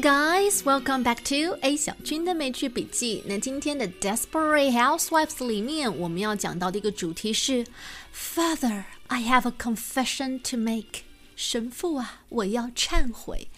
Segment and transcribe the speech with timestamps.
[0.00, 3.22] guys, welcome back to A 小军的美剧笔记。
[3.26, 7.66] 那今天的 Desperate Housewives 里面，我们要讲到的一个主题是
[8.14, 11.02] Father, I have a confession to make。
[11.34, 13.48] 神父啊，我要忏悔。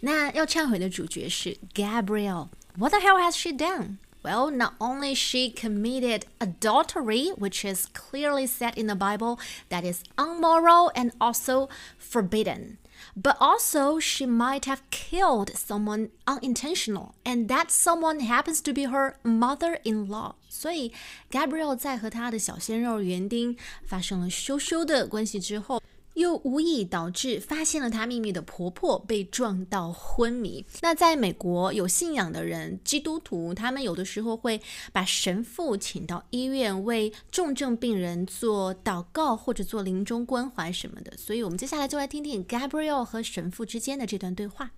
[0.00, 3.98] 那要忏悔的主角是 Gabrielle。What the hell has she done?
[4.22, 10.02] Well, not only she committed adultery, which is clearly said in the Bible that is
[10.16, 11.68] unmoral and also
[11.98, 12.78] forbidden,
[13.14, 19.14] but also she might have killed someone unintentional, and that someone happens to be her
[19.22, 20.34] mother-in-law.
[20.48, 20.92] 所以，
[21.30, 25.82] Gabrielle 在和她的小鲜肉园丁发生了羞羞的关系之后。
[26.13, 30.65] 又无意导致发现了她秘密的婆婆被撞到昏迷。
[30.81, 41.15] 那在美国有信仰的人，基督徒，他们有的时候会把神父请到医院为重症病人做祷告或者做临终关怀什么的。
[41.17, 44.71] 所以，我们接下来就来听听 Gabriel 和神父之间的这段对话。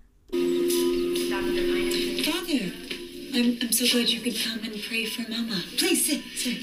[2.24, 2.72] Father,
[3.32, 5.62] I'm I'm so glad you could come and pray for Mama.
[5.76, 6.56] Please sit, sit.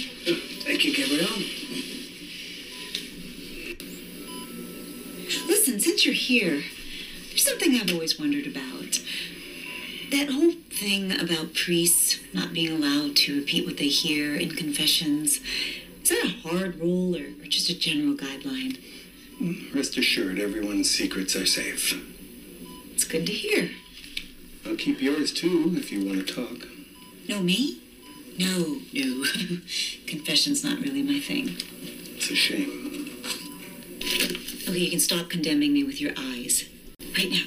[0.63, 2.00] Thank you, Gabrielle.
[5.81, 6.61] Since you're here,
[7.29, 9.01] there's something I've always wondered about.
[10.11, 15.39] That whole thing about priests not being allowed to repeat what they hear in confessions.
[16.03, 18.77] Is that a hard rule or, or just a general guideline?
[19.73, 21.99] Rest assured, everyone's secrets are safe.
[22.93, 23.71] It's good to hear.
[24.63, 26.67] I'll keep yours too if you want to talk.
[27.27, 27.81] No, me?
[28.37, 29.25] No, no.
[30.05, 31.57] Confession's not really my thing.
[32.15, 33.00] It's a shame.
[34.71, 36.63] Okay, you can stop condemning me with your eyes.
[37.17, 37.43] Right now.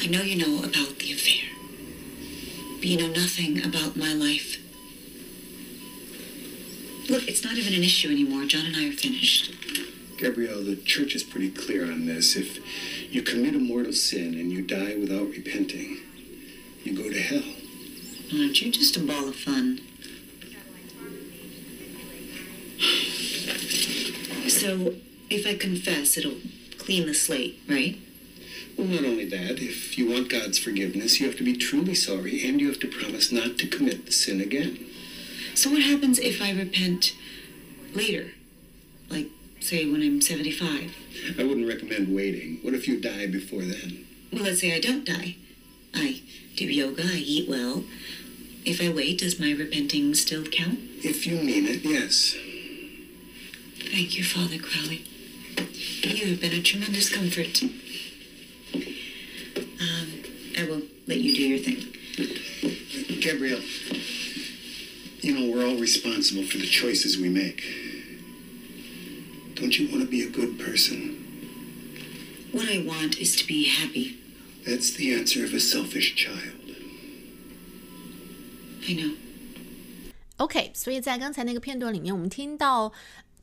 [0.00, 1.50] I know you know about the affair,
[2.76, 4.58] but you know nothing about my life.
[7.10, 8.44] Look, it's not even an issue anymore.
[8.44, 9.52] John and I are finished.
[10.16, 12.36] Gabrielle, the church is pretty clear on this.
[12.36, 12.60] If
[13.12, 15.98] you commit a mortal sin and you die without repenting,
[16.84, 17.42] you go to hell.
[18.32, 19.80] Aren't you just a ball of fun?
[24.66, 24.94] So,
[25.30, 26.40] if I confess, it'll
[26.76, 28.00] clean the slate, right?
[28.76, 32.44] Well, not only that, if you want God's forgiveness, you have to be truly sorry
[32.44, 34.84] and you have to promise not to commit the sin again.
[35.54, 37.14] So, what happens if I repent
[37.94, 38.32] later?
[39.08, 39.28] Like,
[39.60, 40.96] say, when I'm 75?
[41.38, 42.58] I wouldn't recommend waiting.
[42.62, 44.04] What if you die before then?
[44.32, 45.36] Well, let's say I don't die.
[45.94, 46.22] I
[46.56, 47.84] do yoga, I eat well.
[48.64, 50.80] If I wait, does my repenting still count?
[51.04, 52.36] If you mean it, yes.
[53.91, 55.03] Thank you, Father Crowley.
[56.03, 57.61] You have been a tremendous comfort.
[59.79, 60.23] Um,
[60.57, 61.87] I will let you do your thing.
[63.19, 63.61] Gabrielle,
[65.21, 67.63] you know, we're all responsible for the choices we make.
[69.55, 71.17] Don't you want to be a good person?
[72.51, 74.17] What I want is to be happy.
[74.65, 76.57] That's the answer of a selfish child.
[78.87, 79.15] I know.
[80.37, 82.91] OK，所以在刚才那个片段里面，我们听到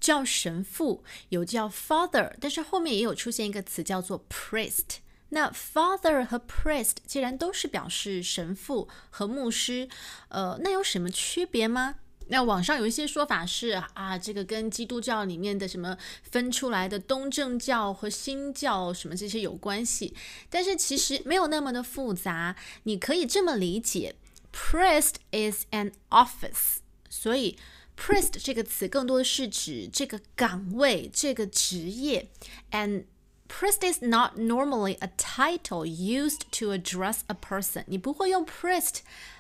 [0.03, 4.97] 叫神父有叫 father，但是后面也有出现一个词叫做 priest。
[5.29, 9.87] 那 father 和 priest 既然都是表示神父和牧师，
[10.27, 11.95] 呃，那有什么区别吗？
[12.27, 20.13] 那网上有一些说法是啊，这个跟基督教里面的什么分出来的东正教和新教什么这些有关系，
[20.49, 22.57] 但是其实没有那么的复杂。
[22.83, 24.15] 你可以这么理解
[24.53, 27.57] ，priest is an office，所以
[28.05, 32.27] priest 这个词更多的是指这个岗位、这个职业
[32.71, 33.05] ，and
[33.47, 37.85] priest is not normally a title used to address a person。
[37.87, 38.97] 你不会用 priest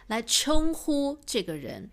[0.07, 1.89] 来称呼这个人。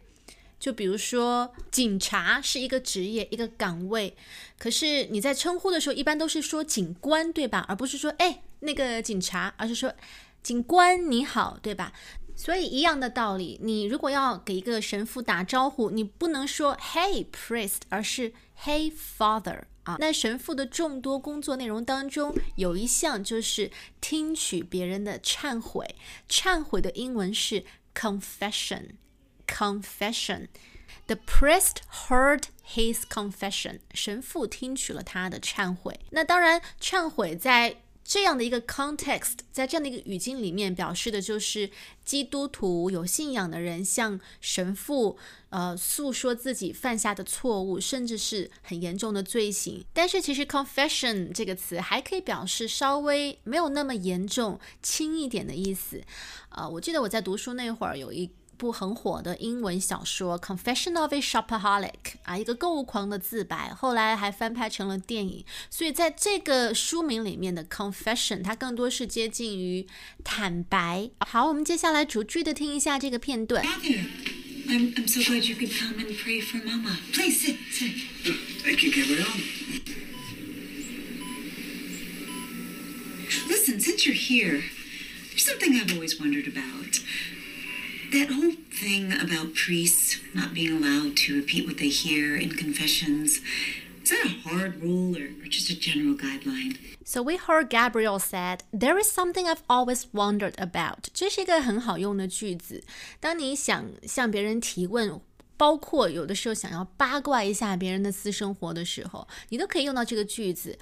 [0.60, 4.14] 就比如说，警察是一个职业、一个岗位，
[4.58, 7.64] 可是你在称呼的时候，一般都是说警官，对吧？
[7.66, 9.92] 而不是说哎那个警察，而是说
[10.42, 11.92] 警官你好，对吧？
[12.40, 18.32] 所以一样的道理，你如果要给一个神父打招呼，你不能说 Hey priest，而是
[18.64, 19.96] Hey father 啊。
[19.98, 23.70] 那神父的众多工作内容当中，有一项就是
[24.00, 25.94] 听取别人的忏悔，
[26.30, 27.62] 忏悔的英文是
[27.94, 28.92] confession。
[29.46, 30.46] confession.
[31.08, 33.80] The priest heard his confession.
[33.92, 36.00] 神父听取了他的忏悔。
[36.12, 41.70] 那当然，忏悔在这样的一个 context，在这样的一个语境里面，表示的就是
[42.04, 45.16] 基督徒有信仰的人向神父
[45.50, 49.84] 呃诉说自己犯下的错误，甚至是很严重的罪行。
[49.92, 56.02] 但是其实 confession 这个词还可以表示稍微没有那么严重、轻一点的意思。
[56.48, 58.28] 呃，我记得我在读书那会儿有一。
[58.60, 61.90] 部很火的英文小说《Confession of a Shopaholic》
[62.24, 65.42] 啊，一个购物狂的自白，后来还翻拍成了电影。
[65.70, 69.86] 所以在这个书名里面的 confession，它更多是接近于
[70.22, 71.08] 坦白。
[71.20, 73.64] 好，我们接下来逐句的听一下这个片段。
[73.64, 76.98] I'm, I'm so glad you could come and pray for Mama.
[77.12, 77.90] Please sit, sit.
[78.62, 79.26] Thank you, Gabriel.
[83.48, 84.62] Listen, since you're here,
[85.30, 87.00] there's something I've always wondered about.
[88.11, 93.41] That whole thing about priests not being allowed to repeat what they hear in confessions.
[94.03, 96.77] Is that a hard rule or, or just a general guideline?
[97.03, 102.83] So we heard Gabriel said, "There is something I've always wondered about." 这是一个很好用的句子。
[103.19, 105.19] 当你想向别人提问，
[105.57, 110.77] 包括有的时候想要八卦一下别人的私生活的时候，你都可以用到这个句子。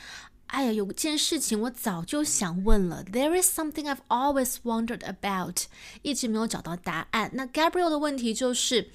[0.48, 3.04] 哎呀，有件事情我早就想问了。
[3.04, 5.64] There is something I've always wondered about，
[6.02, 7.30] 一直没有找到答案。
[7.34, 8.90] 那 Gabriel 的问题就是，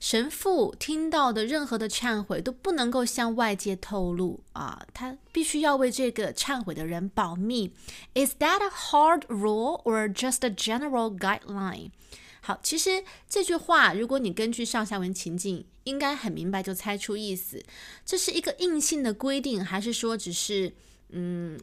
[0.00, 7.72] 神父听到的任何的忏悔都不能够向外界透露啊，他必须要为这个忏悔的人保密。
[8.14, 11.92] Is that a hard rule or just a general guideline？
[12.40, 17.64] 好，其实这句话，如果你根据上下文情境，应该很明白就猜出意思。
[18.04, 20.74] 这是一个硬性的规定，还是说只是
[21.10, 21.60] 嗯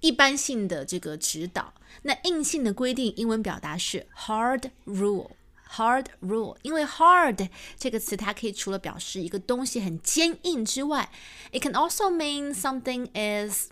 [0.00, 1.74] 一般性的这个指导？
[2.02, 5.30] 那硬性的规定，英文表达是 hard rule。
[5.76, 11.10] hard rule，因为 hard 这个词，它可以除了表示一个东西很坚硬之外
[11.50, 13.70] ，it can also mean something is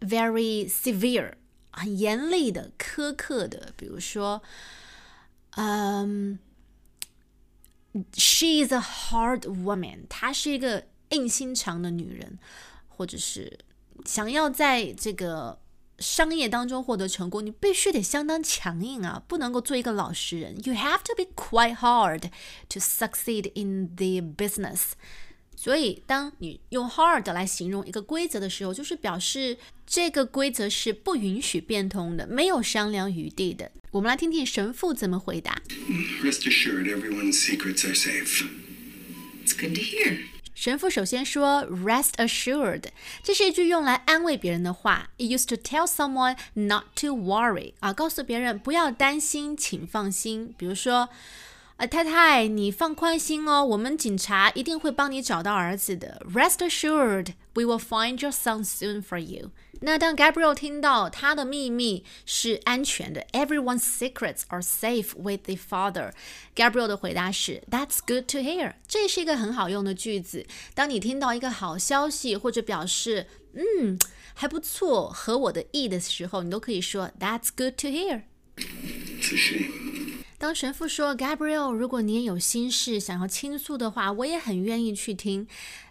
[0.00, 1.34] very severe，
[1.70, 3.72] 很严厉的、苛刻的。
[3.74, 4.42] 比如说，
[5.52, 6.38] 嗯、
[8.12, 12.38] she is a hard woman，她是一个硬心肠的女人，
[12.99, 13.59] 或者是
[14.05, 15.59] 想要在这个
[15.99, 20.55] 商业当中获得成功，你必须得相当强硬啊，不能够做一个老实人。
[20.65, 22.29] You have to be quite hard
[22.69, 24.91] to succeed in the business。
[25.57, 29.57] 所以，当你用 hard 来形容一个规则的时候，就是表示
[29.87, 33.71] 这个规则是不允许变通的，没有商量余地的。
[33.91, 35.61] 我们来听听神父怎么回答。
[36.21, 38.43] Rest assured, everyone's secrets are safe.
[39.45, 40.25] It's good to hear.
[40.60, 42.82] 神父首先说，rest assured，
[43.22, 45.08] 这是一句用来安慰别人的话。
[45.16, 50.54] It used to tell someone not to worry，啊，告诉别人不要担心，请放心。
[50.58, 51.08] 比如说，
[51.78, 56.20] 啊，太太，你放宽心哦，我们警察一定会帮你找到儿子的。
[56.30, 59.52] Rest assured, we will find your son soon for you。
[59.81, 68.75] 那当 Gabriel 听到他的秘密是安全的，Everyone's secrets are safe with the Father，Gabriel 的回答是 That's good to hear。
[68.87, 70.47] 这是一个很好用的句子。
[70.73, 73.99] 当你听到一个好消息，或者表示嗯
[74.33, 78.23] 还不错，合我的意的时候，你都可以说 That's good to hear。
[78.55, 80.23] It's a shame.
[80.37, 85.47] 当神父说 Gabriel，如果你也有心事想要倾诉的话，我也很愿意去听。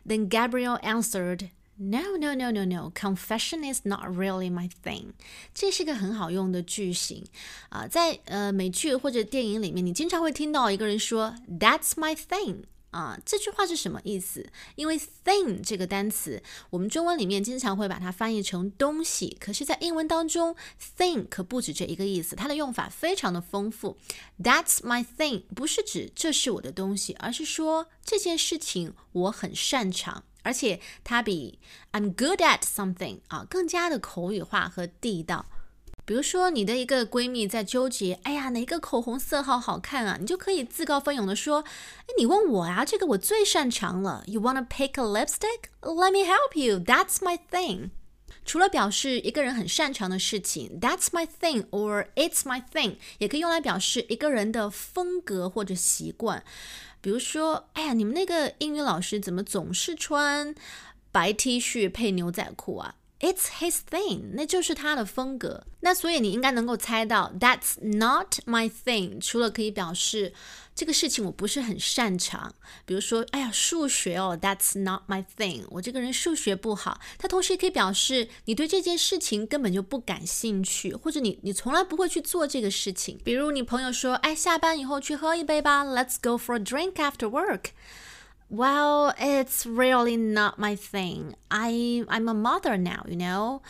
[0.06, 1.51] Then Gabriel answered.
[1.81, 2.92] No, no, no, no, no.
[2.94, 5.14] Confession is not really my thing.
[5.54, 7.24] 这是个很好用的句型
[7.70, 14.50] 啊、在呃美剧或者电影里面，你经常会听到一个人说 "That's my thing." 啊，这句话是什么意思？
[14.76, 16.42] 因为 thing 这个单词，
[16.72, 20.56] 我们中文里面经常会把它翻译成东西，可是，在英文当中
[20.98, 23.95] ，thing 可不止这一个意思，它的用法非常的丰富。
[24.42, 31.60] That's my thing 不是指这是我的东西，而是说这件事情我很擅长，而且它比
[31.92, 35.46] I'm good at something 啊更加的口语化和地道。
[36.06, 40.18] 比如说，你的一个闺蜜在纠结，哎呀，哪个口红色号好看啊？
[40.19, 44.24] 你就可以自告奋勇的说，哎，你问我啊，这个我最擅长了。
[44.26, 45.69] You wanna pick a lipstick?
[45.81, 46.80] Let me help you.
[46.80, 47.92] That's my thing.
[48.44, 56.44] 除了表示一个人很擅长的事情，That's my thing or It's my thing，也可以用来表示一个人的风格或者习惯。
[57.02, 60.54] 比如说，哎呀，你们那个英语老师怎么总是穿
[61.12, 62.96] 白 T 恤配牛仔裤啊？
[63.19, 65.66] ？It's his thing，那就是他的风格。
[65.81, 69.19] 那所以你应该能够猜到，That's not my thing。
[69.19, 70.33] 除了可以表示
[70.73, 72.54] 这个事情我不是很擅长，
[72.85, 77.02] 比如说，哎呀，数学哦，That's not my thing，我这个人数学不好。
[77.18, 83.19] 它同时也可以表示你对这件事情根本就不感兴趣，或者你你从来不会去做这个事情。
[83.23, 87.71] 比如你朋友说，哎，下班以后去喝一杯吧，Let's go for a drink after work。
[88.52, 91.36] Well, it's really not my thing.
[91.50, 93.62] I I'm a mother now, you know.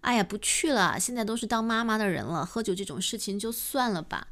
[0.00, 4.26] 哎呀，不去了，现在都是当妈妈的人了，喝酒这种事情就算了吧。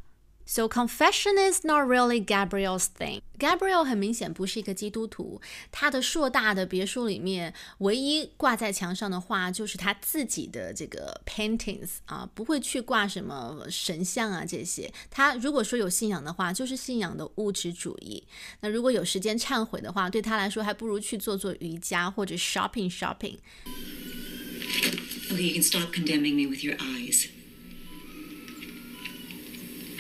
[0.50, 3.20] So confession is not really Gabriel's thing.
[3.38, 5.42] Gabriel 很明显不是一个基督徒，
[5.74, 14.90] 他的硕大的别墅里面唯一挂在墙上的画就是他自己的这个 paintings 啊，不会去挂什么神像啊这些。
[15.12, 18.24] 他如果说有信仰的话，就是信仰的物质主义。
[18.62, 27.28] 那如果有时间忏悔的话，对他来说还不如去做做瑜伽或者 shopping shopping。Okay, you can stop condemning me with your eyes.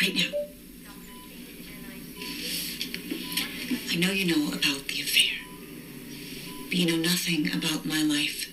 [0.02, 0.32] Right now.
[3.88, 5.38] I know you know about the affair,
[6.66, 8.50] but you know nothing about my life.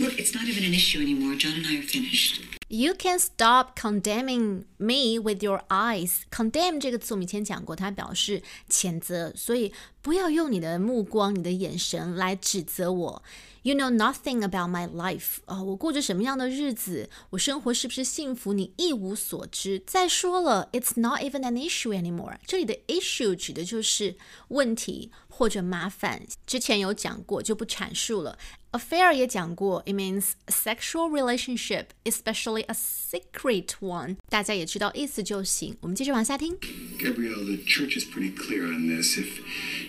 [0.00, 1.36] Look, it's not even an issue anymore.
[1.36, 2.51] John and I are finished.
[2.74, 6.22] You can stop condemning me with your eyes.
[6.30, 13.22] Condemn 这个词我们以前讲过，它表示谴责，所以不要用你的目光、你的眼神来指责我。
[13.60, 19.82] You know nothing about my life 啊，我过着什么样的日子，我生活是不是幸福，你一无所知。
[19.86, 22.38] 再说了，It's not even an issue anymore。
[22.46, 24.16] 这里的 issue 指的就是
[24.48, 26.22] 问题或者麻烦。
[26.46, 28.38] 之前有讲过，就不阐述了。
[28.71, 34.17] Affair 也讲过，it means sexual relationship, especially a secret one。
[34.29, 35.75] 大家也知道意思就行。
[35.79, 36.57] 我们接着往下听。
[36.99, 39.17] Gabrielle, the church is pretty clear on this.
[39.17, 39.39] If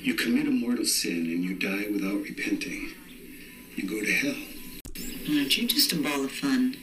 [0.02, 2.90] you commit a mortal sin and you die without repenting,
[3.76, 4.36] you go to hell.
[5.28, 6.76] Aren't you just a ball of fun?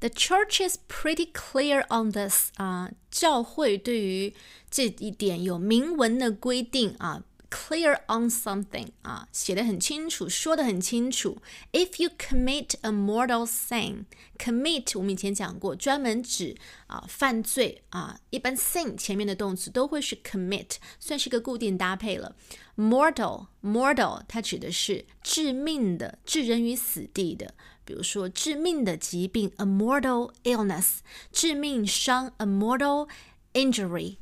[0.00, 4.32] The church is pretty clear on this 啊、教会对于
[4.70, 7.24] 这一点有明文的规定啊。
[7.53, 11.37] Clear on something 啊，写的很清楚，说的很清楚。
[11.71, 16.57] If you commit a mortal sin，commit 我们以前讲过，专门指
[16.87, 22.35] 啊犯罪啊，一般 sin 前面的动词都会是 commit，算是个固定搭配了。
[22.75, 27.53] Mortal，mortal 它指的是致命的、置人于死地的，
[27.85, 30.97] 比如说致命的疾病，a mortal illness，
[31.31, 33.07] 致命伤，a mortal
[33.53, 34.17] injury。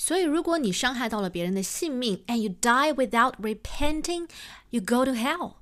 [0.00, 4.28] 所以，如果你伤害到了别人的性命，and you die without repenting,
[4.70, 5.54] you go to hell。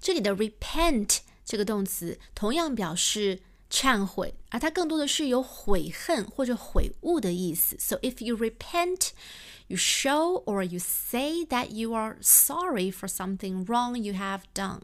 [0.00, 7.76] 这里的 repent 这个动词同样表示忏悔，而它更多的是有悔恨或者悔悟的意思。
[7.78, 9.10] So if you repent,
[9.66, 14.82] you show or you say that you are sorry for something wrong you have done.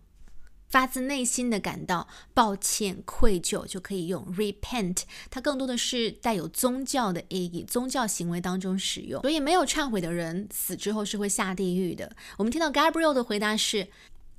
[0.74, 5.04] 发自内心的感到抱歉、愧疚，就可以用 repent。
[5.30, 9.22] 它更多的是带有宗教的意义，宗教行为当中使用。
[9.22, 12.16] 所以没有忏悔的人，死之后是会下地狱的。
[12.40, 13.88] 我们听到 Gabriel 的回答是。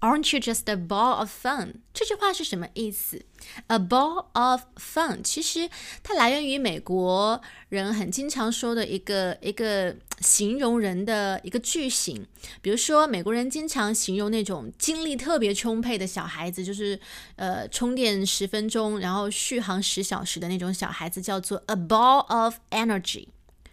[0.01, 1.77] Aren't you just a ball of fun？
[1.95, 3.25] 这句话是什么意思
[3.69, 5.71] ？A ball of fun，其实
[6.03, 12.27] 它来源于美国人很经常说的一个一个形容人的一个句型。
[12.61, 17.01] 比如说，美国人经常形容那种精力特别充沛的小孩子，就是
[17.37, 23.29] 呃充电十分钟，然后续航十小时的那种小孩子，叫做 a ball of energy，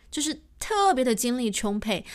[0.10, 2.06] 就是特别的精力充沛。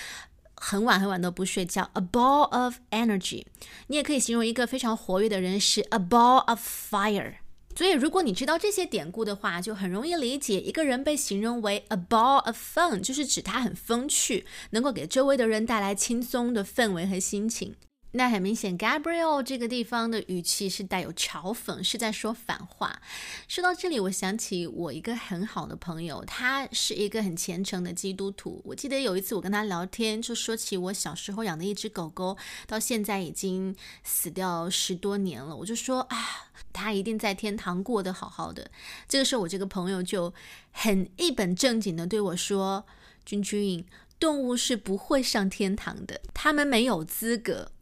[0.57, 3.45] 很晚很晚都不睡觉，a ball of energy。
[3.87, 6.61] 你也可以形容一个非常活跃的人是 a ball of
[6.93, 7.35] fire。
[7.77, 17.75] 所以，如果你知道这些典故的话，就很容易理解一个人被形容为 a ball of fun，就是指他很风趣，能够给周围的人带来轻松的氛围和心情。
[18.13, 23.03] 那很明显，Gabriel 这个地方的语气是带有嘲讽，是在说反话。
[23.47, 28.63] 说到这里，我想起我一个很好的朋友，他是一个很虔诚的基督徒。
[28.65, 35.55] 我记得有一次我跟他聊天，就说起我小时候养的一只狗狗，到现在已经死掉十多年了。
[35.55, 38.71] 我就说啊，它一定在天堂过得好好的。
[39.07, 40.33] 这个时候，我这个朋友就
[40.71, 42.87] 很一本正经的对我说
[43.27, 43.85] ：“君君，
[44.19, 47.73] 动物是不会上天堂的，他们没有资格。”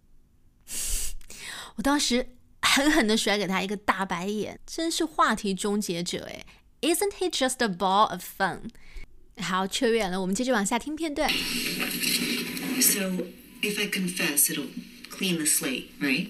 [1.76, 2.28] 我当时
[2.62, 6.46] 狠狠地甩给他一个大白眼，真是话题终结者哎！
[6.82, 8.70] Isn't he just a ball of fun？
[9.38, 11.30] 好，扯远了，我们接着往下听片段。
[12.82, 13.24] So,
[13.62, 14.70] if I confess, it'll
[15.10, 16.30] clean the slate, right?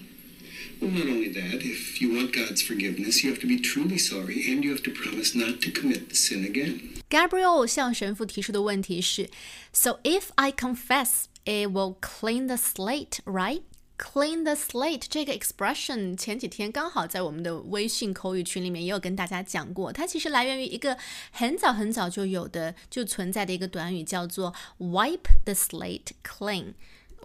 [0.80, 4.48] Well, not only that, if you want God's forgiveness, you have to be truly sorry
[4.48, 6.80] and you have to promise not to commit the sin again.
[7.10, 9.28] Gabriel 向神父提出的问题是：
[9.72, 13.62] So if I confess, it will clean the slate, right?
[13.97, 20.97] Clean the slate 这个 expression 前几天刚好在我们的微信口语群里面也有跟大家讲过，它其实来源于一个
[21.31, 26.73] 很早很早就有的就存在的一个短语，叫做 wipe the slate clean。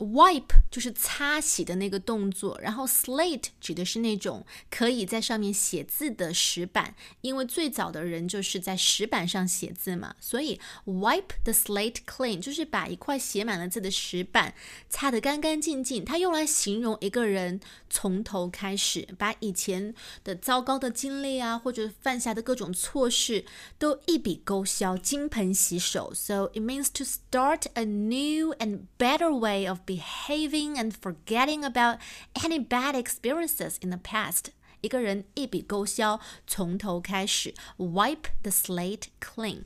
[0.01, 14.55] Wipe 就是擦洗的那个动作，然后 slate 指的是那种可以在上面写字的石板，因为最早的人就是在石板上写字嘛，所以 wipe the slate clean 就是把一块写满了字的石板
[14.89, 16.05] 擦得干干净净。
[16.05, 23.45] 它用来形容一个人从头开始，把以前的糟糕的经历啊，或者犯下的各种错事
[23.79, 26.13] 都一笔勾销，金盆洗手。
[26.15, 31.98] So it means to start a new and better way of behaving and forgetting about
[32.34, 34.52] any bad experiences in the past.
[34.82, 39.64] 一个人一笔勾销，从头开始，wipe the slate clean。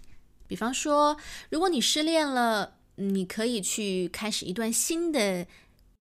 [0.47, 1.17] 比方说，
[1.49, 5.45] 如果你失恋了，你可以去开始一段新的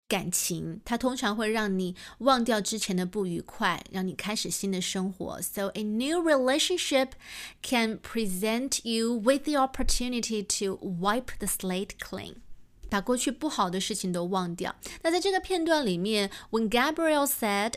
[0.07, 5.43] 感情，它通常会让你忘掉之前的不愉快，让你开始新的生活。
[5.43, 7.11] So a new relationship
[7.61, 12.37] can present you with the opportunity to wipe the slate clean.
[12.93, 14.75] 把过去不好的事情都忘掉。
[15.03, 17.75] 那在这个片段里面，When Gabriel said,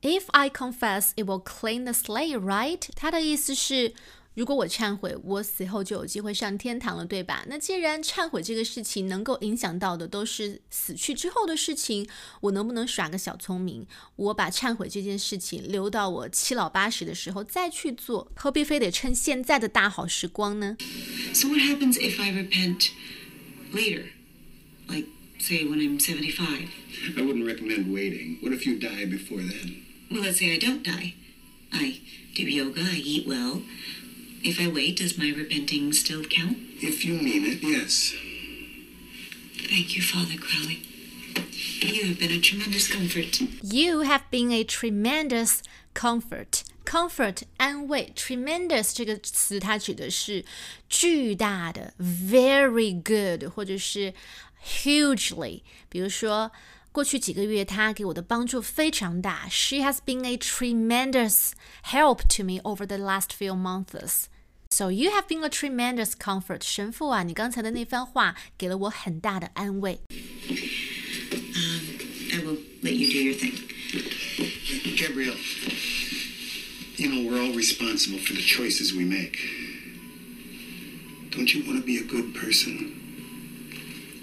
[0.00, 3.94] "If I confess, it will clean the slate, right?" 他的意思是，
[4.34, 7.44] 如果我忏悔，我死后就有机会上天堂了，对吧？
[7.46, 12.08] 那既然忏悔这个事情能够影响到的都是死去之后的事情，
[12.40, 13.86] 我能不能耍个小聪明？
[14.16, 20.76] 我把忏悔这件事情留到我七老八十的时候再去做，何必非得趁现在的大好时光呢
[21.34, 22.88] So what happens if I repent
[23.72, 24.06] later?
[24.88, 25.06] Like,
[25.38, 26.70] say, when I'm 75?
[27.16, 28.38] I wouldn't recommend waiting.
[28.40, 29.82] What if you die before then?
[30.10, 31.14] Well, let's say I don't die.
[31.72, 32.00] I
[32.34, 33.62] do yoga, I eat well.
[34.42, 36.58] If I wait, does my repenting still count?
[36.80, 38.12] If you mean it, yes.
[39.68, 40.82] Thank you, Father Crowley.
[41.80, 43.40] You have been a tremendous comfort.
[43.62, 45.62] You have been a tremendous
[45.94, 46.64] comfort.
[46.84, 50.44] Comfort 安慰，tremendous 这个词它指的是
[50.88, 54.12] 巨大的，very good，或者是
[54.64, 55.62] hugely。
[55.88, 56.52] 比如说，
[56.90, 59.48] 过去几个月他给我的帮助非常大。
[59.50, 61.52] She has been a tremendous
[61.84, 64.24] help to me over the last few months.
[64.70, 66.62] So you have been a tremendous comfort.
[66.62, 70.00] 神父啊，你刚才的那番话给了我很大的安慰。
[72.32, 73.52] I will let you do your thing.
[74.96, 75.36] Gabrielle,
[76.96, 79.36] you know, we're all responsible for the choices we make.
[81.30, 82.94] Don't you want to be a good person?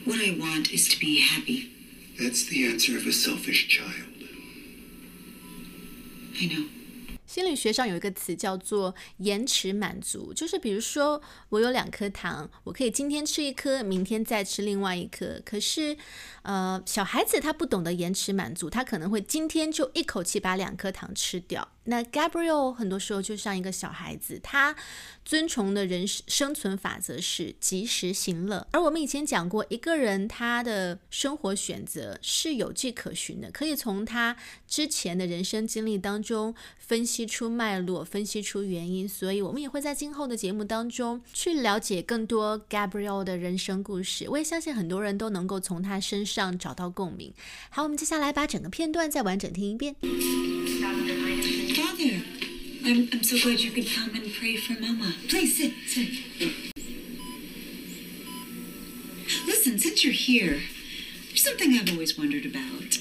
[0.06, 1.70] What I want is to be happy.
[2.18, 4.28] That's the answer of a selfish child.
[6.36, 6.66] I know.
[7.26, 15.40] 心理学上有一个词叫做延迟满足，就是比如说我有两颗糖，我可以今天吃一颗，明天再吃另外一颗。
[15.44, 15.96] 可是，
[16.42, 21.73] 呃，小孩子他不懂得延迟满足，他可能会今天就一口气把两颗糖吃掉。
[21.84, 24.74] 那 Gabriel 很多时候就像一个小孩子，他
[25.24, 28.66] 遵从的人生存法则是及时行乐。
[28.72, 39.08] 而我们以前讲过，一个人他的生活选择是有迹可循的，可以从他之前的人生经历当中分析出脉络，分析出原因。
[39.08, 44.26] 所以，我们也会在今后的节目当中去了解更多 Gabriel 的人生故事。
[44.28, 47.32] 我也相信很多人都能够从他身上找到共鸣。
[47.70, 49.94] 好，我们接下来把整个片段再完整听一遍。
[51.34, 52.22] Father,
[52.84, 55.14] I'm, I'm so glad you could come and pray for Mama.
[55.28, 56.08] Please sit, sit.
[59.46, 60.60] Listen, since you're here,
[61.28, 62.98] there's something I've always wondered about.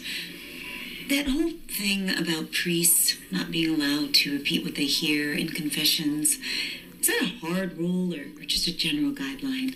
[1.09, 6.39] That whole thing about priests not being allowed to repeat what they hear in confessions,
[6.99, 9.75] is that a hard rule or, or just a general guideline?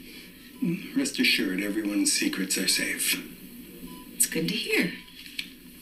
[0.95, 3.21] Rest assured, everyone's secrets are safe.
[4.15, 4.93] It's good to hear.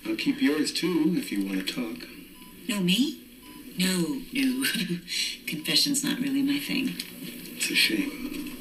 [0.06, 2.10] I'll keep yours too if you want to talk.
[2.67, 3.21] No, me?
[3.78, 4.65] No, no.
[5.47, 6.95] Confession's not really my thing.
[7.56, 8.58] It's a shame.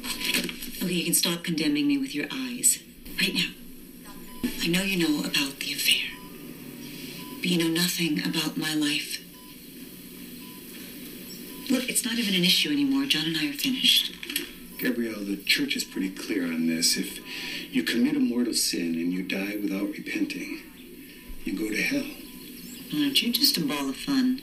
[0.83, 2.79] Okay, you can stop condemning me with your eyes.
[3.19, 3.49] Right now.
[4.61, 6.09] I know you know about the affair.
[7.39, 9.21] But you know nothing about my life.
[11.69, 13.05] Look, it's not even an issue anymore.
[13.05, 14.13] John and I are finished.
[14.77, 16.97] Gabrielle, the church is pretty clear on this.
[16.97, 17.19] If
[17.73, 20.59] you commit a mortal sin and you die without repenting,
[21.43, 22.24] you go to hell.
[22.95, 24.41] Aren't you just a ball of fun?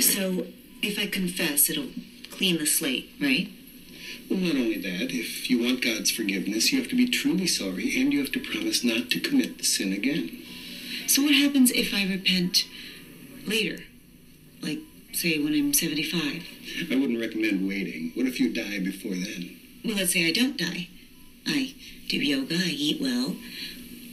[0.00, 0.46] So,
[0.80, 1.88] if I confess, it'll
[2.30, 3.50] clean the slate, right?
[4.30, 8.00] Well, not only that, if you want God's forgiveness, you have to be truly sorry
[8.00, 10.30] and you have to promise not to commit the sin again.
[11.08, 12.64] So, what happens if I repent
[13.44, 13.82] later?
[14.62, 14.78] Like,
[15.12, 16.46] say, when I'm 75?
[16.92, 18.12] I wouldn't recommend waiting.
[18.14, 19.56] What if you die before then?
[19.84, 20.88] Well, let's say I don't die.
[21.46, 21.74] I
[22.08, 23.36] do yoga, I eat well.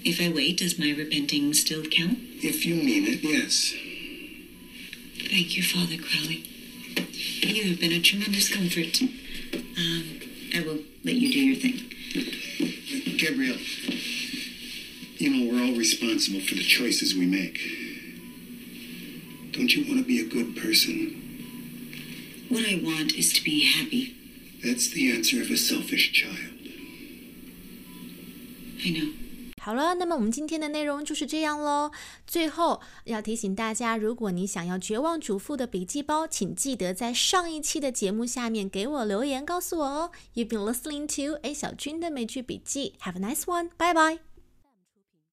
[0.03, 2.17] If I wait, does my repenting still count?
[2.41, 3.73] If you mean it, yes.
[5.29, 6.43] Thank you, Father Crowley.
[7.43, 9.01] You have been a tremendous comfort.
[9.01, 10.19] Um,
[10.55, 13.17] I will let you do your thing.
[13.17, 13.57] Gabriel,
[15.17, 17.59] you know, we're all responsible for the choices we make.
[19.51, 21.17] Don't you want to be a good person?
[22.49, 24.15] What I want is to be happy.
[24.63, 26.37] That's the answer of a selfish child.
[28.83, 29.20] I know.
[29.63, 31.91] 好了，那么我们今天的内容就是这样喽。
[32.25, 40.11] 最后要提醒大家，如果你想要绝望主妇的笔记包，请记得在上一期的节目下面给我留言告诉我哦。
[40.33, 42.95] You've been listening to A 小军的美剧笔记。
[43.03, 43.69] Have a nice one.
[43.77, 44.30] Bye bye.